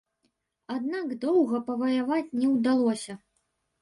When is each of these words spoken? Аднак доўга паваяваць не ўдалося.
Аднак 0.75 1.13
доўга 1.27 1.61
паваяваць 1.69 2.35
не 2.41 2.47
ўдалося. 2.55 3.13